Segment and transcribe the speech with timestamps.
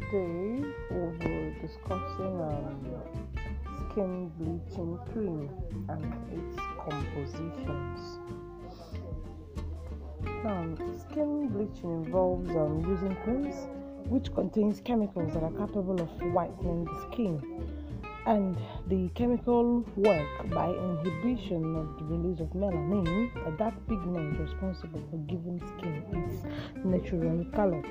[0.00, 2.86] Today we'll be discussing um,
[3.90, 5.50] skin bleaching cream
[5.88, 8.18] and its compositions.
[10.44, 10.68] Now,
[10.98, 13.66] skin bleaching involves um, using creams
[14.08, 17.42] which contains chemicals that are capable of whitening the skin
[18.26, 25.16] and the chemical work by inhibition of the release of melanin, that pigment responsible for
[25.26, 26.44] giving skin its
[26.84, 27.82] natural color.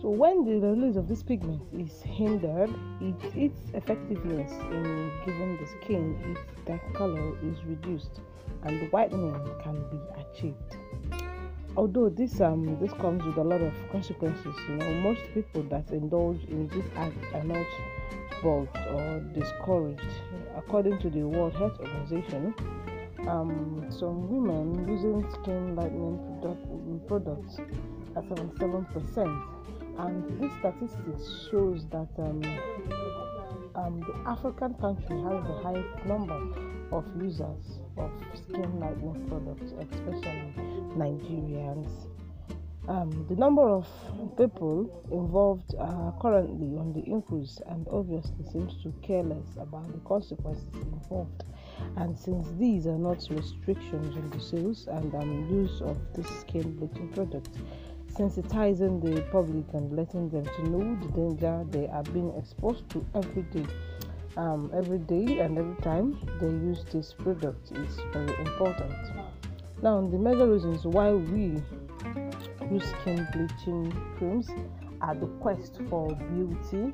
[0.00, 2.70] So when the release of this pigment is hindered,
[3.02, 8.20] it, its effectiveness in giving the skin its dark color is reduced,
[8.62, 10.76] and whitening can be achieved.
[11.76, 15.90] Although this um this comes with a lot of consequences, you know, most people that
[15.90, 17.66] indulge in this act are not
[18.42, 20.00] balked or discouraged.
[20.56, 22.54] According to the World Health Organization,
[23.28, 27.58] um, some women using skin lightening product, products
[28.16, 29.60] are 77%.
[30.00, 32.42] And this statistics shows that um,
[33.74, 36.40] um, the African country has the highest number
[36.90, 40.54] of users of skin lightening products, especially
[40.96, 42.06] Nigerians.
[42.88, 43.86] Um, the number of
[44.38, 50.00] people involved are currently on the increase and obviously seems to care less about the
[50.08, 51.44] consequences involved.
[51.96, 56.74] And since these are not restrictions on the sales and um, use of this skin
[56.76, 57.50] bleaching product,
[58.20, 63.02] sensitizing the public and letting them to know the danger they are being exposed to
[63.14, 63.64] every day.
[64.36, 68.92] Um, every day and every time they use this product is very important.
[69.82, 71.62] Now, the major reasons why we
[72.70, 74.50] use skin bleaching creams
[75.00, 76.92] are the quest for beauty,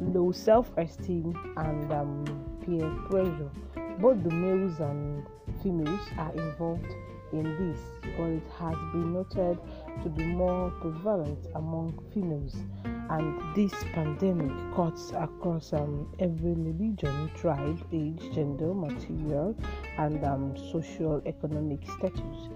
[0.00, 2.24] low self esteem, and um,
[2.60, 3.50] peer pressure.
[3.98, 5.26] Both the males and
[5.62, 6.94] females are involved
[7.32, 7.80] in this,
[8.16, 9.58] but it has been noted
[10.02, 12.56] to be more prevalent among females.
[13.08, 19.56] And this pandemic cuts across um, every religion, tribe, age, gender, material,
[19.98, 22.48] and um, social economic status.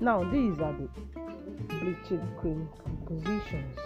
[0.00, 0.88] Now, these are the
[1.68, 3.78] bleaching cream compositions.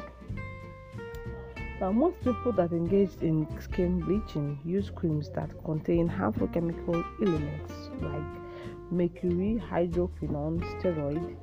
[1.80, 7.90] Now, most people that engage in skin bleaching use creams that contain harmful chemical elements
[8.00, 8.45] like
[8.90, 11.36] mercury, hydroquinone, steroid,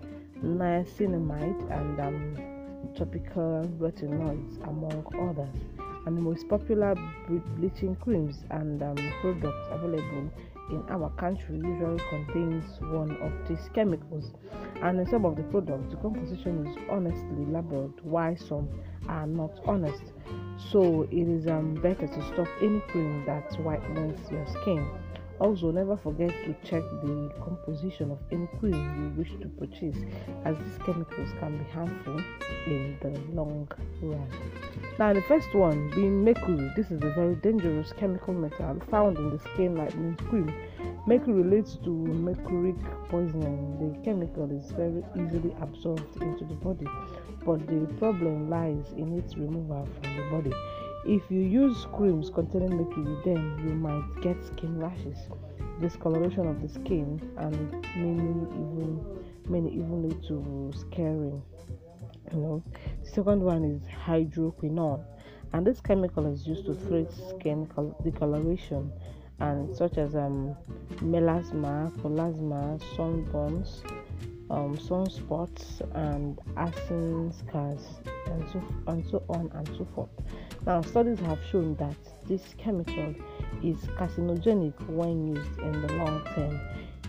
[0.44, 5.56] niacinamide, and um, topical retinoids, among others.
[6.06, 6.96] And the most popular
[7.58, 10.30] bleaching creams and um, products available
[10.70, 14.34] in our country usually contains one of these chemicals.
[14.82, 18.70] And in some of the products, the composition is honestly labeled, while some
[19.08, 20.04] are not honest.
[20.58, 24.88] So it is um, better to stop any cream that whitens your skin.
[25.44, 29.98] Also, never forget to check the composition of any cream you wish to purchase,
[30.46, 32.18] as these chemicals can be harmful
[32.66, 33.68] in the long
[34.02, 34.26] run.
[34.98, 36.72] Now, the first one being mercury.
[36.78, 40.50] This is a very dangerous chemical metal found in the skin lightening cream.
[41.06, 42.78] Mercury relates to mercuric
[43.10, 43.60] poisoning.
[43.82, 46.88] The chemical is very easily absorbed into the body,
[47.46, 50.54] but the problem lies in its removal from the body.
[51.06, 55.18] If you use creams containing mercury, then you might get skin rashes,
[55.82, 58.32] discoloration of the skin, and many
[58.62, 59.06] even
[59.50, 61.42] many even lead to scarring.
[62.32, 62.64] You know,
[63.04, 65.04] second one is hydroquinone,
[65.52, 67.70] and this chemical is used to treat skin
[68.02, 68.92] discoloration
[69.40, 70.56] and such as um,
[71.02, 73.84] melasma, chloasma, sunburns,
[74.50, 77.82] um, sunspots, and acne scars,
[78.28, 80.10] and so and so on and so forth.
[80.66, 81.96] Now, studies have shown that
[82.26, 83.16] this chemical
[83.64, 86.60] is carcinogenic when used in the long term.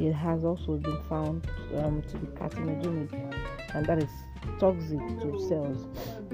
[0.00, 1.46] It has also been found
[1.76, 3.12] um, to be carcinogenic,
[3.74, 4.10] and that is
[4.58, 5.86] toxic to cells.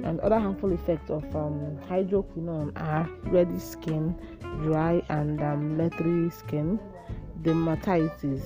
[0.02, 4.16] And other harmful effects of um, hydroquinone are reddy skin,
[4.62, 6.80] dry and um, leathery skin,
[7.42, 8.42] dermatitis,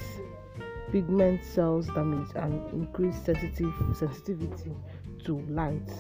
[0.95, 4.71] pigment cells damage, and increased sensitive sensitivity
[5.25, 5.91] to light.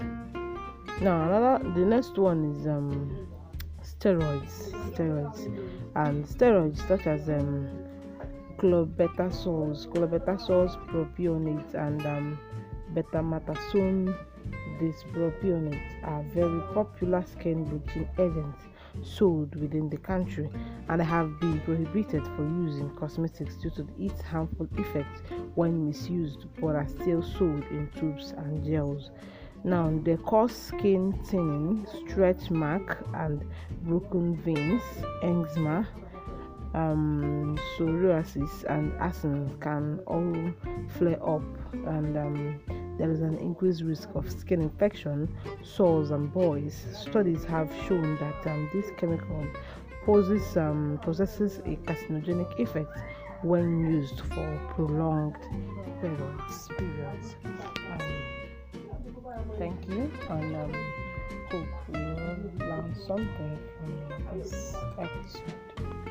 [1.00, 3.26] Now, another the next one is um,
[3.82, 5.46] steroids, steroids,
[5.96, 7.68] and steroids such as um,
[8.56, 12.38] clobetasols, clobetasols, propionate, and um,
[12.94, 14.16] betamethasone
[14.78, 18.62] dipropionate are very popular skin bleaching agents
[19.02, 20.48] sold within the country
[20.88, 25.22] and have been prohibited for use in cosmetics due to its harmful effects
[25.54, 29.10] when misused but are still sold in tubes and gels.
[29.64, 33.42] Now, they cause skin thinning, stretch mark, and
[33.82, 34.82] broken veins,
[35.22, 35.88] eczema,
[36.74, 40.52] um, psoriasis, and acne can all
[40.98, 41.42] flare up,
[41.72, 42.60] and um,
[42.98, 45.28] there is an increased risk of skin infection,
[45.62, 46.74] sores, and boils.
[46.94, 49.46] Studies have shown that um, this chemical
[50.04, 52.96] poses um, possesses a carcinogenic effect
[53.42, 55.36] when used for prolonged
[56.00, 56.68] periods.
[56.78, 57.34] periods.
[57.44, 58.00] Um,
[59.58, 60.72] thank you, and um,
[61.50, 62.00] hope you
[62.60, 66.03] learn something from this episode.